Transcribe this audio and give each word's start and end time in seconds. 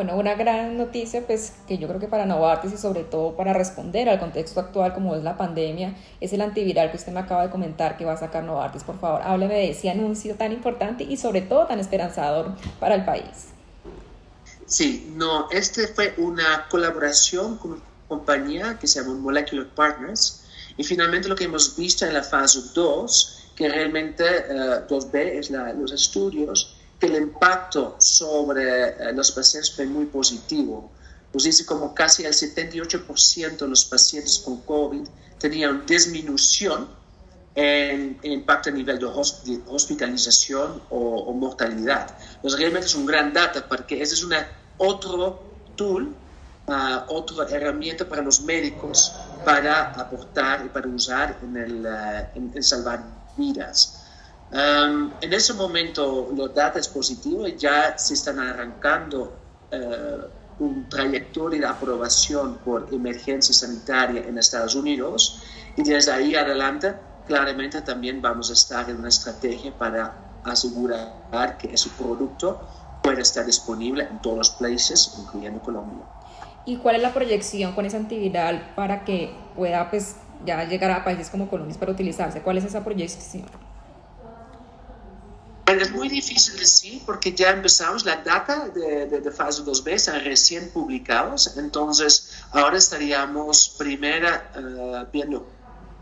Bueno, 0.00 0.16
una 0.16 0.34
gran 0.34 0.78
noticia, 0.78 1.26
pues 1.26 1.52
que 1.68 1.76
yo 1.76 1.86
creo 1.86 2.00
que 2.00 2.08
para 2.08 2.24
Novartis 2.24 2.72
y 2.72 2.78
sobre 2.78 3.02
todo 3.02 3.36
para 3.36 3.52
responder 3.52 4.08
al 4.08 4.18
contexto 4.18 4.58
actual 4.58 4.94
como 4.94 5.14
es 5.14 5.22
la 5.22 5.36
pandemia, 5.36 5.94
es 6.22 6.32
el 6.32 6.40
antiviral 6.40 6.90
que 6.90 6.96
usted 6.96 7.12
me 7.12 7.20
acaba 7.20 7.42
de 7.42 7.50
comentar 7.50 7.98
que 7.98 8.06
va 8.06 8.14
a 8.14 8.16
sacar 8.16 8.42
Novartis. 8.42 8.82
Por 8.82 8.98
favor, 8.98 9.20
hábleme 9.22 9.52
de 9.56 9.72
ese 9.72 9.90
anuncio 9.90 10.36
tan 10.36 10.52
importante 10.52 11.04
y 11.04 11.18
sobre 11.18 11.42
todo 11.42 11.66
tan 11.66 11.80
esperanzador 11.80 12.54
para 12.78 12.94
el 12.94 13.04
país. 13.04 13.48
Sí, 14.64 15.12
no, 15.16 15.50
este 15.50 15.86
fue 15.88 16.14
una 16.16 16.66
colaboración 16.70 17.58
con 17.58 17.72
una 17.72 17.82
compañía 18.08 18.78
que 18.78 18.86
se 18.86 19.02
llama 19.02 19.16
Molecular 19.16 19.66
Partners 19.66 20.46
y 20.78 20.82
finalmente 20.82 21.28
lo 21.28 21.36
que 21.36 21.44
hemos 21.44 21.76
visto 21.76 22.06
en 22.06 22.14
la 22.14 22.22
fase 22.22 22.58
2, 22.74 23.52
que 23.54 23.68
realmente 23.68 24.24
2B 24.88 25.14
eh, 25.14 25.38
es 25.40 25.50
los 25.50 25.92
estudios, 25.92 26.79
que 27.00 27.06
el 27.06 27.16
impacto 27.16 27.96
sobre 27.98 28.90
eh, 28.90 29.12
los 29.14 29.32
pacientes 29.32 29.74
fue 29.74 29.86
muy 29.86 30.04
positivo. 30.06 30.92
Pues 31.32 31.44
dice 31.44 31.64
como 31.64 31.94
casi 31.94 32.24
el 32.24 32.34
78% 32.34 33.56
de 33.56 33.68
los 33.68 33.84
pacientes 33.86 34.38
con 34.38 34.60
COVID 34.60 35.08
tenían 35.38 35.86
disminución 35.86 36.88
en, 37.54 38.18
impacto 38.22 38.68
a 38.68 38.72
nivel 38.72 38.98
de 38.98 39.06
hospitalización 39.06 40.82
o, 40.90 41.32
mortalidad. 41.32 42.14
Pues 42.42 42.56
realmente 42.58 42.86
es 42.86 42.94
un 42.94 43.06
gran 43.06 43.32
dato 43.32 43.64
porque 43.68 44.02
ese 44.02 44.14
es 44.14 44.22
una, 44.22 44.46
otro 44.76 45.42
tool, 45.76 46.14
uh, 46.66 46.72
otra 47.08 47.46
herramienta 47.48 48.08
para 48.08 48.22
los 48.22 48.42
médicos 48.42 49.12
para 49.44 49.92
aportar 49.92 50.66
y 50.66 50.68
para 50.68 50.88
usar 50.88 51.38
en, 51.42 51.56
el, 51.56 51.86
uh, 51.86 52.56
en 52.56 52.62
salvar 52.62 53.02
vidas. 53.36 53.99
Um, 54.52 55.12
en 55.20 55.32
ese 55.32 55.54
momento 55.54 56.28
los 56.34 56.52
datos 56.52 56.88
positivos 56.88 57.56
ya 57.56 57.96
se 57.96 58.14
están 58.14 58.40
arrancando 58.40 59.32
uh, 59.72 60.64
un 60.64 60.88
trayectoria 60.88 61.60
de 61.60 61.66
aprobación 61.66 62.58
por 62.64 62.88
emergencia 62.92 63.54
sanitaria 63.54 64.22
en 64.26 64.38
Estados 64.38 64.74
Unidos 64.74 65.40
y 65.76 65.82
desde 65.82 66.10
ahí 66.10 66.34
adelante 66.34 66.94
claramente 67.28 67.80
también 67.82 68.20
vamos 68.20 68.50
a 68.50 68.54
estar 68.54 68.90
en 68.90 68.96
una 68.96 69.08
estrategia 69.08 69.72
para 69.78 70.14
asegurar 70.44 71.56
que 71.56 71.72
ese 71.72 71.88
producto 71.90 72.60
pueda 73.04 73.20
estar 73.22 73.46
disponible 73.46 74.02
en 74.02 74.20
todos 74.20 74.38
los 74.38 74.50
países, 74.50 75.14
incluyendo 75.18 75.60
Colombia. 75.60 76.04
¿Y 76.66 76.76
cuál 76.78 76.96
es 76.96 77.02
la 77.02 77.14
proyección 77.14 77.72
con 77.72 77.86
ese 77.86 77.96
antiviral 77.96 78.72
para 78.74 79.04
que 79.04 79.32
pueda 79.54 79.88
pues 79.90 80.16
ya 80.44 80.64
llegar 80.64 80.90
a 80.90 81.04
países 81.04 81.30
como 81.30 81.48
Colombia 81.48 81.76
para 81.78 81.92
utilizarse? 81.92 82.42
¿Cuál 82.42 82.58
es 82.58 82.64
esa 82.64 82.84
proyección? 82.84 83.46
Es 85.78 85.90
muy 85.92 86.08
difícil 86.08 86.58
decir 86.58 87.02
porque 87.06 87.32
ya 87.32 87.50
empezamos, 87.50 88.04
la 88.04 88.16
data 88.16 88.68
de, 88.68 89.06
de, 89.06 89.30
fase 89.30 89.62
2B 89.62 89.92
están 89.92 90.24
recién 90.24 90.70
publicados, 90.70 91.56
entonces 91.56 92.32
ahora 92.52 92.76
estaríamos 92.76 93.74
primero 93.78 94.28
eh, 94.28 95.06
viendo 95.12 95.46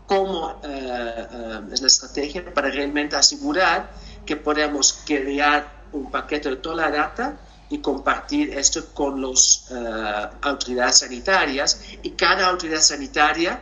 cómo 0.07 0.59
eh, 0.63 1.27
eh, 1.31 1.61
es 1.71 1.81
la 1.81 1.87
estrategia 1.87 2.53
para 2.53 2.69
realmente 2.69 3.15
asegurar 3.15 3.91
que 4.25 4.35
podemos 4.35 5.01
crear 5.05 5.83
un 5.91 6.09
paquete 6.09 6.49
de 6.49 6.55
toda 6.57 6.75
la 6.75 6.91
data 6.91 7.37
y 7.69 7.79
compartir 7.79 8.57
esto 8.57 8.87
con 8.93 9.21
las 9.21 9.65
autoridades 10.41 10.99
sanitarias. 10.99 11.79
Y 12.01 12.11
cada 12.11 12.47
autoridad 12.47 12.81
sanitaria 12.81 13.59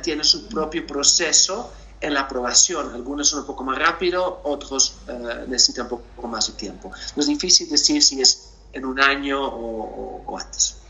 tiene 0.00 0.22
su 0.22 0.46
propio 0.46 0.86
proceso 0.86 1.72
en 2.02 2.14
la 2.14 2.22
aprobación. 2.22 2.94
Algunos 2.94 3.28
son 3.28 3.40
un 3.40 3.46
poco 3.46 3.64
más 3.64 3.78
rápido, 3.78 4.40
otros 4.44 4.96
uh, 5.08 5.48
necesitan 5.48 5.84
un 5.84 6.00
poco 6.00 6.28
más 6.28 6.48
de 6.48 6.52
tiempo. 6.54 6.90
Es 7.16 7.26
difícil 7.26 7.70
decir 7.70 8.02
si 8.02 8.20
es 8.20 8.50
en 8.72 8.84
un 8.84 9.00
año 9.00 9.40
o 9.42 10.38
antes. 10.38 10.81